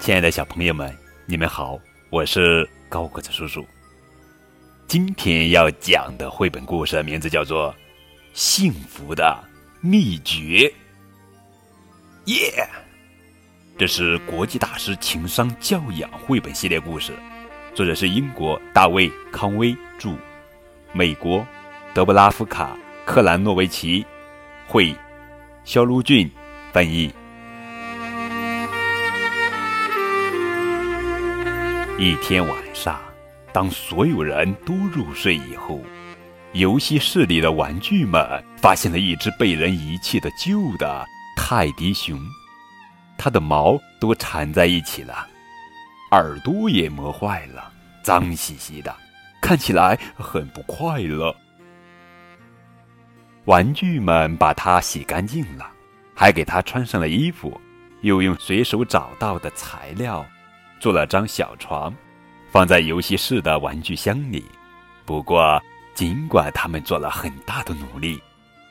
[0.00, 0.90] 亲爱的小朋友们，
[1.26, 3.66] 你们好，我是高个子叔叔。
[4.86, 7.70] 今天要讲的绘本故事名字叫做
[8.32, 9.38] 《幸福的
[9.82, 10.72] 秘诀》。
[12.32, 12.66] 耶！
[13.76, 17.12] 这是国际大师情商教养绘本系列故事，
[17.74, 20.16] 作者是英国大卫·康威著，
[20.94, 21.46] 美国
[21.92, 22.74] 德布拉夫卡·
[23.04, 24.06] 克兰诺维奇
[24.66, 24.96] 绘，
[25.62, 26.28] 肖卢俊
[26.72, 27.12] 翻译。
[32.02, 32.98] 一天晚上，
[33.52, 35.82] 当所有人都入睡以后，
[36.54, 41.04] 游戏室里的玩具们发现了一只被人遗弃的旧的
[41.36, 42.18] 泰迪熊，
[43.18, 45.26] 它的毛都缠在一起了，
[46.12, 47.70] 耳朵也磨坏了，
[48.02, 48.96] 脏兮兮的，
[49.42, 51.36] 看起来很不快乐。
[53.44, 55.70] 玩具们把它洗干净了，
[56.14, 57.60] 还给它穿上了衣服，
[58.00, 60.24] 又用随手找到的材料。
[60.80, 61.94] 做了张小床，
[62.50, 64.44] 放在游戏室的玩具箱里。
[65.04, 65.62] 不过，
[65.94, 68.20] 尽管他们做了很大的努力，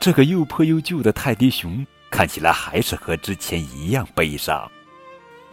[0.00, 4.70] 这个又破又旧的泰迪熊看起来还是和之前一样悲伤。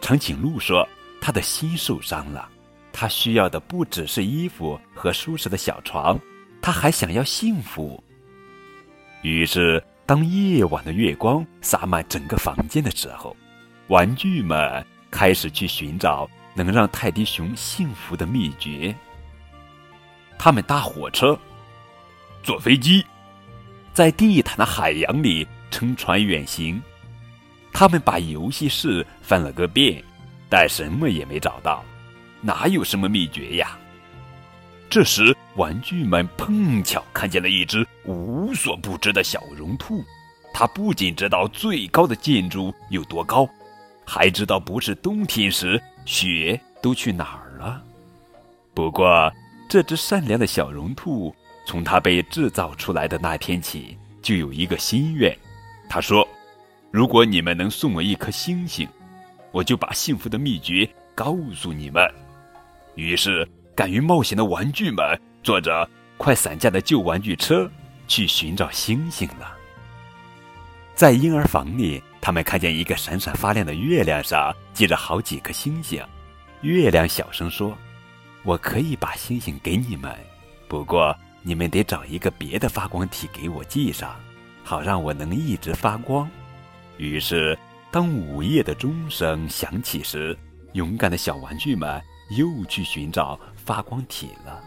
[0.00, 0.86] 长颈鹿说
[1.20, 2.48] ：“他的心受伤了，
[2.92, 6.18] 他需要的不只是衣服和舒适的小床，
[6.60, 8.02] 他还想要幸福。”
[9.22, 13.36] 于是，当夜晚的月光洒满整个房间的时候，
[13.88, 16.28] 玩具们开始去寻找。
[16.54, 18.94] 能让泰迪熊幸福的秘诀。
[20.38, 21.38] 他们搭火车，
[22.42, 23.04] 坐飞机，
[23.92, 26.82] 在地毯的海洋里乘船远行。
[27.72, 30.02] 他们把游戏室翻了个遍，
[30.48, 31.84] 但什么也没找到。
[32.40, 33.78] 哪有什么秘诀呀？
[34.88, 40.04] 这时，玩具们碰巧看见了一只无所不知的小绒兔。
[40.52, 43.48] 它不仅知道最高的建筑有多高，
[44.04, 45.80] 还知道不是冬天时。
[46.04, 47.82] 雪都去哪儿了？
[48.74, 49.32] 不过，
[49.68, 51.34] 这只善良的小绒兔，
[51.66, 55.36] 从它被制造出来的那天起，就有一个心愿。
[55.88, 56.26] 他说
[56.90, 58.88] ：“如果你们能送我一颗星星，
[59.52, 62.02] 我就把幸福的秘诀告诉你们。”
[62.96, 65.04] 于是，敢于冒险的玩具们
[65.42, 67.70] 坐着快散架的旧玩具车，
[68.08, 69.56] 去寻找星星了。
[70.94, 72.02] 在婴儿房里。
[72.20, 76.04] 他们看见一个闪闪发亮的月亮上系着好几颗星星。
[76.60, 77.76] 月亮小声说
[78.44, 80.14] ：“我可以把星星给你们，
[80.68, 84.14] 不过你们得找一个别的发光体给我系上，
[84.62, 86.28] 好让我能一直发光。”
[86.98, 87.58] 于是，
[87.90, 90.36] 当午夜的钟声响起时，
[90.74, 91.98] 勇敢的小玩具们
[92.36, 94.62] 又去寻找发光体了。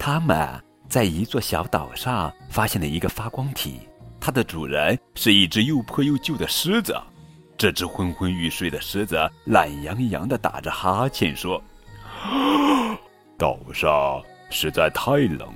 [0.00, 3.80] 他们在一座小岛上发现了一个发光体。
[4.24, 6.96] 它的主人是一只又破又旧的狮子，
[7.58, 11.60] 这只昏昏欲睡的狮子懒洋洋地打着哈欠说
[13.36, 15.52] ：“岛上实在太冷，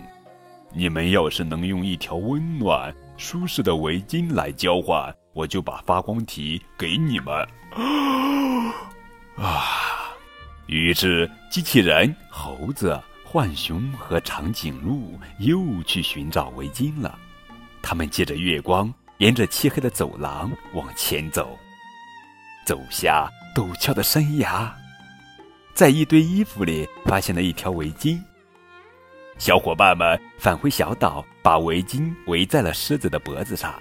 [0.73, 7.33] 你们要是能用一条温暖舒适的围巾来交换，我就把发光体给你们。”
[9.39, 10.11] 啊！
[10.67, 17.17] 于是机器人、猴子、浣熊和长颈鹿又去寻找围巾了。
[17.89, 21.57] 他们借着月光，沿着漆黑的走廊往前走，
[22.67, 24.75] 走下陡峭的山崖，
[25.73, 28.21] 在一堆衣服里发现了一条围巾。
[29.39, 33.73] 小伙伴们返回小岛，把围巾围在了狮子的脖子上，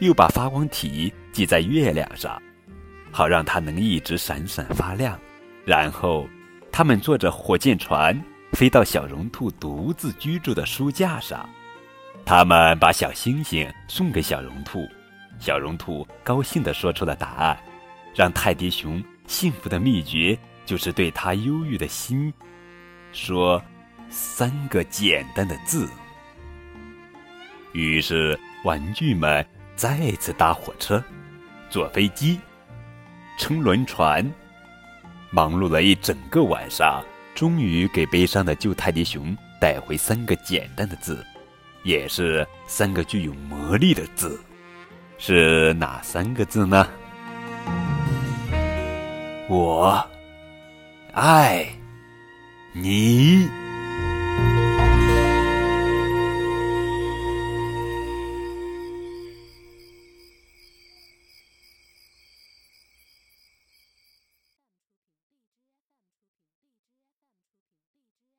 [0.00, 2.42] 又把发光体系在月亮上，
[3.12, 5.16] 好让它能一直闪闪发亮。
[5.64, 6.28] 然后，
[6.72, 8.20] 他们坐着火箭船
[8.54, 11.48] 飞到小绒兔独自居住的书架上。
[12.24, 14.88] 他们把小星星送给小绒兔，
[15.38, 17.58] 小绒兔高兴地说出了答案。
[18.14, 20.36] 让泰迪熊幸福的秘诀，
[20.66, 22.32] 就是对他忧郁的心
[23.12, 23.62] 说
[24.08, 25.88] 三个简单的字。
[27.72, 31.02] 于是，玩具们再次搭火车、
[31.68, 32.38] 坐飞机、
[33.38, 34.28] 乘轮船，
[35.30, 37.00] 忙碌了一整个晚上，
[37.32, 41.24] 终于给悲伤的旧泰迪熊带回三个简单的字。
[41.82, 44.40] 也是三个具有魔力的字，
[45.18, 46.86] 是哪三个字呢？
[49.48, 50.06] 我
[51.12, 51.66] 爱
[52.72, 53.48] 你。